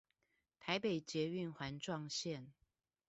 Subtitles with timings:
[0.65, 2.47] 臺北捷運環狀線